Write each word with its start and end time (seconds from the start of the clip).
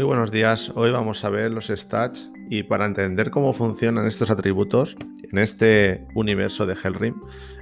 Muy 0.00 0.06
buenos 0.06 0.30
días, 0.30 0.72
hoy 0.76 0.90
vamos 0.90 1.22
a 1.26 1.28
ver 1.28 1.52
los 1.52 1.66
stats 1.66 2.30
y 2.48 2.62
para 2.62 2.86
entender 2.86 3.30
cómo 3.30 3.52
funcionan 3.52 4.06
estos 4.06 4.30
atributos 4.30 4.96
en 5.30 5.38
este 5.38 6.06
universo 6.14 6.64
de 6.64 6.72
Hellrim, 6.72 7.16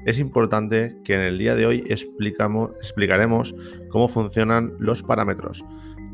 es 0.07 0.21
importante 0.21 0.97
que 1.03 1.15
en 1.15 1.21
el 1.23 1.37
día 1.37 1.57
de 1.57 1.67
hoy 1.67 1.85
explicamos, 1.89 2.71
explicaremos 2.77 3.57
cómo 3.89 4.09
funcionan 4.09 4.73
los 4.79 5.03
parámetros. 5.03 5.65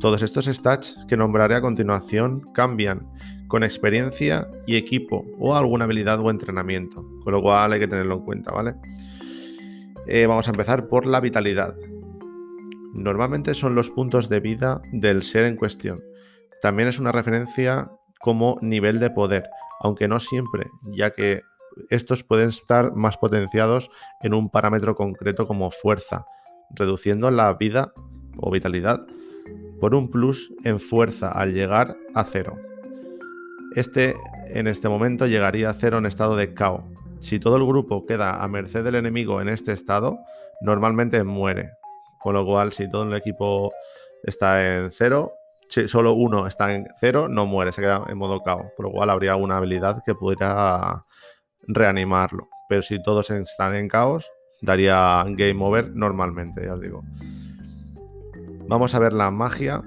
Todos 0.00 0.22
estos 0.22 0.46
stats 0.46 0.96
que 1.08 1.18
nombraré 1.18 1.56
a 1.56 1.60
continuación 1.60 2.40
cambian 2.54 3.06
con 3.46 3.62
experiencia 3.62 4.48
y 4.66 4.76
equipo 4.76 5.26
o 5.38 5.54
alguna 5.54 5.84
habilidad 5.84 6.20
o 6.20 6.30
entrenamiento, 6.30 7.06
con 7.22 7.34
lo 7.34 7.42
cual 7.42 7.74
hay 7.74 7.80
que 7.80 7.88
tenerlo 7.88 8.14
en 8.14 8.24
cuenta, 8.24 8.50
¿vale? 8.50 8.76
Eh, 10.06 10.24
vamos 10.24 10.48
a 10.48 10.52
empezar 10.52 10.88
por 10.88 11.04
la 11.04 11.20
vitalidad. 11.20 11.74
Normalmente 12.94 13.52
son 13.52 13.74
los 13.74 13.90
puntos 13.90 14.30
de 14.30 14.40
vida 14.40 14.80
del 14.90 15.22
ser 15.22 15.44
en 15.44 15.56
cuestión. 15.56 16.00
También 16.64 16.88
es 16.88 16.98
una 16.98 17.12
referencia 17.12 17.90
como 18.20 18.56
nivel 18.62 18.98
de 18.98 19.10
poder, 19.10 19.50
aunque 19.80 20.08
no 20.08 20.18
siempre, 20.18 20.70
ya 20.96 21.10
que 21.10 21.42
estos 21.90 22.24
pueden 22.24 22.48
estar 22.48 22.94
más 22.94 23.18
potenciados 23.18 23.90
en 24.22 24.32
un 24.32 24.48
parámetro 24.48 24.94
concreto 24.94 25.46
como 25.46 25.70
fuerza, 25.70 26.24
reduciendo 26.70 27.30
la 27.30 27.52
vida 27.52 27.92
o 28.38 28.50
vitalidad 28.50 29.04
por 29.78 29.94
un 29.94 30.10
plus 30.10 30.54
en 30.64 30.80
fuerza 30.80 31.28
al 31.28 31.52
llegar 31.52 31.98
a 32.14 32.24
cero. 32.24 32.56
Este 33.74 34.16
en 34.46 34.66
este 34.66 34.88
momento 34.88 35.26
llegaría 35.26 35.68
a 35.68 35.74
cero 35.74 35.98
en 35.98 36.06
estado 36.06 36.34
de 36.34 36.54
caos. 36.54 36.82
Si 37.20 37.38
todo 37.38 37.58
el 37.58 37.66
grupo 37.66 38.06
queda 38.06 38.42
a 38.42 38.48
merced 38.48 38.82
del 38.84 38.94
enemigo 38.94 39.42
en 39.42 39.50
este 39.50 39.72
estado, 39.72 40.18
normalmente 40.62 41.24
muere, 41.24 41.72
con 42.20 42.32
lo 42.32 42.46
cual, 42.46 42.72
si 42.72 42.88
todo 42.88 43.02
el 43.02 43.12
equipo 43.12 43.70
está 44.22 44.78
en 44.78 44.90
cero, 44.92 45.34
si 45.68 45.88
solo 45.88 46.12
uno 46.12 46.46
está 46.46 46.74
en 46.74 46.86
cero, 47.00 47.28
no 47.28 47.46
muere, 47.46 47.72
se 47.72 47.80
queda 47.80 48.04
en 48.08 48.18
modo 48.18 48.42
caos. 48.42 48.66
Por 48.76 48.86
lo 48.86 48.92
cual 48.92 49.10
habría 49.10 49.32
alguna 49.32 49.56
habilidad 49.56 50.02
que 50.04 50.14
pudiera 50.14 51.04
reanimarlo. 51.66 52.48
Pero 52.68 52.82
si 52.82 53.02
todos 53.02 53.30
están 53.30 53.74
en 53.74 53.88
caos, 53.88 54.30
daría 54.62 55.24
game 55.28 55.64
over 55.64 55.90
normalmente, 55.94 56.64
ya 56.64 56.74
os 56.74 56.80
digo. 56.80 57.02
Vamos 58.68 58.94
a 58.94 58.98
ver 58.98 59.12
la 59.12 59.30
magia. 59.30 59.82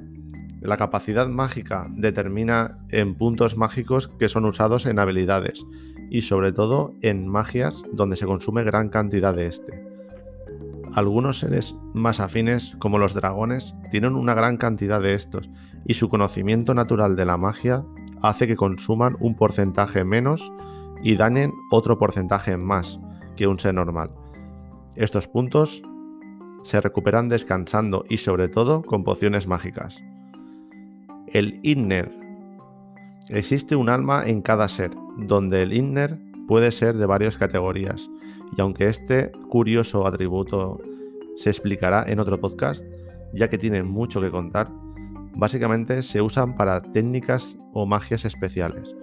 La 0.62 0.78
capacidad 0.78 1.28
mágica 1.28 1.88
determina 1.92 2.80
en 2.90 3.16
puntos 3.16 3.58
mágicos 3.58 4.08
que 4.08 4.28
son 4.28 4.46
usados 4.46 4.86
en 4.86 5.00
habilidades 5.00 5.64
y 6.10 6.22
sobre 6.24 6.52
todo 6.52 6.94
en 7.02 7.28
magias 7.28 7.84
donde 7.92 8.16
se 8.16 8.26
consume 8.26 8.64
gran 8.64 8.90
cantidad 8.90 9.36
de 9.36 9.48
este. 9.48 9.97
Algunos 10.98 11.38
seres 11.38 11.76
más 11.94 12.20
afines, 12.20 12.76
como 12.80 12.98
los 12.98 13.14
dragones, 13.14 13.76
tienen 13.92 14.16
una 14.16 14.34
gran 14.34 14.58
cantidad 14.58 15.00
de 15.00 15.14
estos, 15.14 15.48
y 15.86 15.94
su 15.94 16.10
conocimiento 16.10 16.74
natural 16.74 17.16
de 17.16 17.24
la 17.24 17.38
magia 17.38 17.84
hace 18.24 18.48
que 18.48 18.56
consuman 18.56 19.16
un 19.20 19.36
porcentaje 19.36 20.04
menos 20.04 20.52
y 21.04 21.16
dañen 21.16 21.54
otro 21.70 22.00
porcentaje 22.00 22.58
más 22.58 23.00
que 23.36 23.46
un 23.46 23.60
ser 23.60 23.76
normal. 23.76 24.10
Estos 24.96 25.28
puntos 25.28 25.84
se 26.64 26.82
recuperan 26.82 27.30
descansando 27.30 28.04
y 28.10 28.18
sobre 28.18 28.50
todo 28.50 28.82
con 28.82 29.04
pociones 29.04 29.46
mágicas. 29.46 30.02
El 31.28 31.60
Inner. 31.62 32.12
Existe 33.30 33.76
un 33.76 33.90
alma 33.90 34.26
en 34.26 34.42
cada 34.42 34.68
ser, 34.68 34.96
donde 35.16 35.62
el 35.62 35.74
Inner 35.74 36.18
puede 36.48 36.72
ser 36.72 36.98
de 36.98 37.06
varias 37.06 37.38
categorías, 37.38 38.10
y 38.56 38.62
aunque 38.62 38.88
este 38.88 39.32
curioso 39.50 40.08
atributo 40.08 40.80
se 41.36 41.50
explicará 41.50 42.04
en 42.08 42.20
otro 42.20 42.40
podcast, 42.40 42.84
ya 43.34 43.50
que 43.50 43.58
tiene 43.58 43.84
mucho 43.84 44.22
que 44.22 44.32
contar, 44.32 44.70
básicamente 45.36 46.02
se 46.02 46.22
usan 46.22 46.56
para 46.56 46.82
técnicas 46.82 47.58
o 47.74 47.86
magias 47.86 48.26
especiales. 48.26 48.96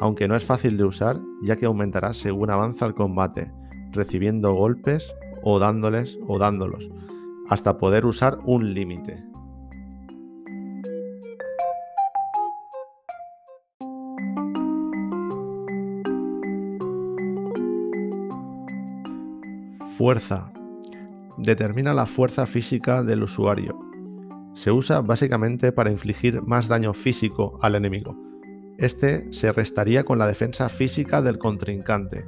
Aunque 0.00 0.26
no 0.26 0.36
es 0.36 0.44
fácil 0.44 0.76
de 0.76 0.84
usar, 0.84 1.20
ya 1.42 1.56
que 1.56 1.66
aumentará 1.66 2.14
según 2.14 2.50
avanza 2.50 2.86
el 2.86 2.94
combate, 2.94 3.52
recibiendo 3.90 4.54
golpes 4.54 5.12
o 5.42 5.58
dándoles 5.58 6.18
o 6.26 6.38
dándolos, 6.38 6.88
hasta 7.48 7.78
poder 7.78 8.06
usar 8.06 8.38
un 8.44 8.72
límite. 8.72 9.31
Fuerza. 19.96 20.50
Determina 21.36 21.92
la 21.92 22.06
fuerza 22.06 22.46
física 22.46 23.02
del 23.02 23.22
usuario. 23.24 23.78
Se 24.54 24.70
usa 24.70 25.02
básicamente 25.02 25.70
para 25.70 25.90
infligir 25.90 26.40
más 26.40 26.66
daño 26.66 26.94
físico 26.94 27.58
al 27.60 27.74
enemigo. 27.74 28.16
Este 28.78 29.30
se 29.32 29.52
restaría 29.52 30.04
con 30.04 30.18
la 30.18 30.26
defensa 30.26 30.70
física 30.70 31.20
del 31.20 31.38
contrincante. 31.38 32.24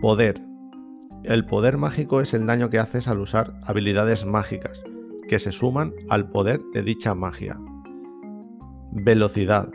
Poder. 0.00 0.40
El 1.24 1.44
poder 1.44 1.76
mágico 1.76 2.20
es 2.20 2.34
el 2.34 2.46
daño 2.46 2.70
que 2.70 2.78
haces 2.78 3.08
al 3.08 3.18
usar 3.18 3.54
habilidades 3.64 4.24
mágicas, 4.24 4.80
que 5.28 5.40
se 5.40 5.50
suman 5.50 5.92
al 6.08 6.30
poder 6.30 6.60
de 6.72 6.82
dicha 6.82 7.16
magia. 7.16 7.58
Velocidad. 8.92 9.68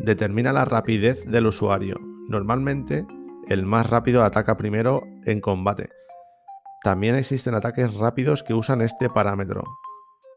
Determina 0.00 0.52
la 0.52 0.64
rapidez 0.64 1.24
del 1.24 1.46
usuario. 1.46 2.00
Normalmente 2.28 3.06
el 3.48 3.64
más 3.64 3.88
rápido 3.88 4.24
ataca 4.24 4.56
primero 4.56 5.02
en 5.24 5.40
combate. 5.40 5.90
También 6.82 7.14
existen 7.16 7.54
ataques 7.54 7.94
rápidos 7.94 8.42
que 8.42 8.54
usan 8.54 8.82
este 8.82 9.08
parámetro, 9.08 9.64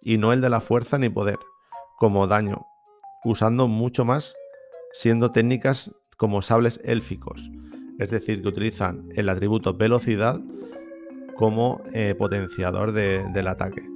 y 0.02 0.18
no 0.18 0.34
el 0.34 0.42
de 0.42 0.50
la 0.50 0.62
fuerza 0.62 0.98
ni 0.98 1.10
poder, 1.10 1.40
como 1.98 2.28
daño, 2.28 2.66
usando 3.24 3.68
mucho 3.68 4.06
más 4.06 4.34
siendo 4.94 5.32
técnicas 5.32 5.92
como 6.18 6.42
sables 6.42 6.80
élficos, 6.84 7.50
es 8.00 8.10
decir, 8.10 8.42
que 8.42 8.48
utilizan 8.48 9.10
el 9.16 9.30
atributo 9.30 9.76
velocidad 9.76 10.40
como 11.36 11.82
eh, 11.94 12.16
potenciador 12.18 12.92
del 12.92 13.48
ataque. 13.48 13.88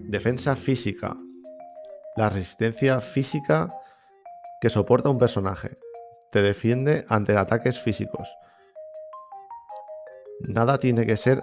Defensa 0.00 0.56
física. 0.56 1.16
La 2.16 2.30
resistencia 2.30 3.00
física 3.00 3.68
que 4.60 4.70
soporta 4.70 5.08
un 5.08 5.18
personaje. 5.18 5.78
Te 6.30 6.42
defiende 6.42 7.04
ante 7.08 7.36
ataques 7.36 7.80
físicos. 7.80 8.28
Nada 10.40 10.78
tiene 10.78 11.06
que 11.06 11.16
ser. 11.16 11.42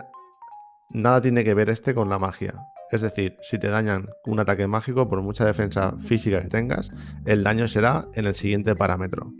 Nada 0.89 1.21
tiene 1.21 1.43
que 1.43 1.53
ver 1.53 1.69
este 1.69 1.93
con 1.93 2.09
la 2.09 2.19
magia. 2.19 2.53
Es 2.91 3.01
decir, 3.01 3.37
si 3.41 3.57
te 3.57 3.69
dañan 3.69 4.09
un 4.25 4.39
ataque 4.39 4.67
mágico, 4.67 5.09
por 5.09 5.21
mucha 5.21 5.45
defensa 5.45 5.95
física 5.99 6.41
que 6.43 6.49
tengas, 6.49 6.91
el 7.25 7.43
daño 7.43 7.67
será 7.67 8.07
en 8.13 8.25
el 8.25 8.35
siguiente 8.35 8.75
parámetro. 8.75 9.33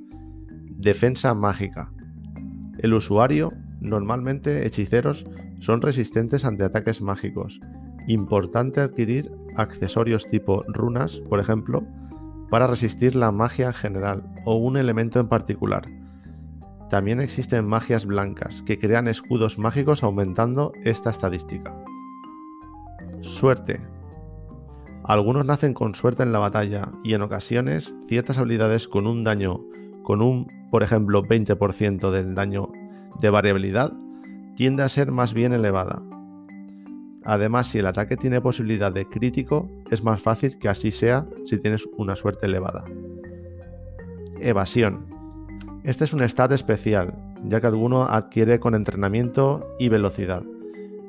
Defensa 0.72 1.36
mágica. 1.36 1.92
El 2.80 2.96
usuario, 2.96 3.54
normalmente 3.80 4.66
hechiceros, 4.66 5.26
son 5.60 5.84
resistentes 5.84 6.46
ante 6.46 6.64
ataques 6.64 7.02
mágicos. 7.02 7.60
Importante 8.08 8.82
adquirir 8.82 9.32
accesorios 9.56 10.28
tipo 10.28 10.64
runas, 10.68 11.22
por 11.30 11.40
ejemplo, 11.40 11.86
para 12.54 12.68
resistir 12.68 13.16
la 13.16 13.32
magia 13.32 13.66
en 13.66 13.74
general 13.74 14.24
o 14.46 14.58
un 14.58 14.78
elemento 14.78 15.20
en 15.20 15.28
particular. 15.28 15.90
También 16.88 17.20
existen 17.20 17.66
magias 17.66 18.06
blancas 18.06 18.62
que 18.62 18.78
crean 18.78 19.08
escudos 19.08 19.58
mágicos 19.58 20.04
aumentando 20.04 20.72
esta 20.84 21.10
estadística. 21.10 21.76
Suerte. 23.22 23.82
Algunos 25.04 25.48
nacen 25.48 25.74
con 25.74 25.96
suerte 25.96 26.22
en 26.22 26.32
la 26.32 26.38
batalla 26.38 26.92
y 27.04 27.16
en 27.16 27.24
ocasiones 27.24 27.92
ciertas 28.08 28.38
habilidades 28.38 28.88
con 28.88 29.08
un 29.08 29.24
daño 29.24 29.62
con 30.04 30.22
un, 30.22 30.46
por 30.70 30.84
ejemplo, 30.84 31.24
20% 31.24 32.12
del 32.12 32.36
daño 32.36 32.72
de 33.20 33.32
variabilidad 33.32 33.94
tiende 34.56 34.84
a 34.84 34.90
ser 34.90 35.12
más 35.12 35.34
bien 35.34 35.54
elevada, 35.54 36.04
Además, 37.26 37.68
si 37.68 37.80
el 37.80 37.86
ataque 37.86 38.18
tiene 38.18 38.42
posibilidad 38.42 38.92
de 38.92 39.08
crítico, 39.08 39.70
es 39.90 40.04
más 40.04 40.22
fácil 40.22 40.60
que 40.60 40.70
así 40.70 40.92
sea 40.92 41.26
si 41.46 41.58
tienes 41.58 41.88
una 41.98 42.16
suerte 42.16 42.48
elevada. 42.48 42.84
Evasión. 44.40 45.06
Este 45.84 46.04
es 46.04 46.14
un 46.14 46.22
stat 46.28 46.52
especial, 46.52 47.14
ya 47.46 47.62
que 47.62 47.68
alguno 47.68 48.04
adquiere 48.04 48.60
con 48.60 48.76
entrenamiento 48.76 49.76
y 49.80 49.90
velocidad. 49.90 50.44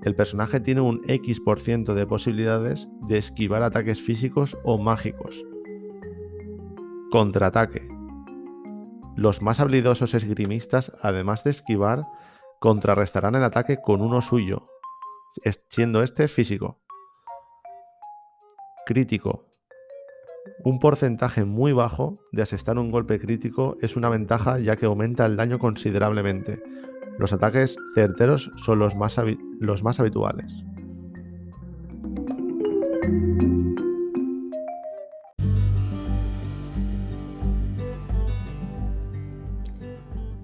El 0.04 0.14
personaje 0.14 0.60
tiene 0.60 0.82
un 0.82 1.02
X% 1.08 1.94
de 1.94 2.06
posibilidades 2.06 2.86
de 3.08 3.18
esquivar 3.18 3.62
ataques 3.62 4.00
físicos 4.00 4.56
o 4.62 4.78
mágicos. 4.78 5.44
Contraataque. 7.10 7.88
Los 9.16 9.42
más 9.42 9.60
habilidosos 9.60 10.14
esgrimistas, 10.14 10.92
además 11.00 11.42
de 11.44 11.50
esquivar, 11.50 12.02
contrarrestarán 12.60 13.34
el 13.34 13.44
ataque 13.44 13.80
con 13.80 14.02
uno 14.02 14.20
suyo, 14.20 14.66
siendo 15.68 16.02
este 16.02 16.28
físico. 16.28 16.80
Crítico. 18.86 19.46
Un 20.62 20.78
porcentaje 20.78 21.44
muy 21.44 21.72
bajo 21.72 22.18
de 22.32 22.42
asestar 22.42 22.78
un 22.78 22.90
golpe 22.90 23.18
crítico 23.18 23.76
es 23.80 23.96
una 23.96 24.08
ventaja 24.08 24.58
ya 24.58 24.76
que 24.76 24.86
aumenta 24.86 25.24
el 25.26 25.36
daño 25.36 25.58
considerablemente. 25.58 26.62
Los 27.18 27.32
ataques 27.32 27.76
certeros 27.94 28.50
son 28.56 28.78
los 28.78 28.94
más, 28.94 29.16
los 29.60 29.82
más 29.82 30.00
habituales. 30.00 30.64